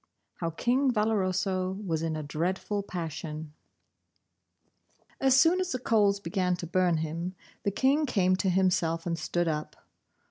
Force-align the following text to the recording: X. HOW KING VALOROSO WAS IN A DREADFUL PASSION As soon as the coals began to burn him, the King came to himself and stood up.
X. 0.01 0.07
HOW 0.39 0.49
KING 0.49 0.91
VALOROSO 0.91 1.73
WAS 1.85 2.01
IN 2.01 2.15
A 2.15 2.23
DREADFUL 2.23 2.81
PASSION 2.81 3.53
As 5.19 5.39
soon 5.39 5.59
as 5.59 5.73
the 5.73 5.77
coals 5.77 6.19
began 6.19 6.55
to 6.55 6.65
burn 6.65 6.97
him, 6.97 7.35
the 7.61 7.69
King 7.69 8.07
came 8.07 8.35
to 8.37 8.49
himself 8.49 9.05
and 9.05 9.15
stood 9.19 9.47
up. 9.47 9.75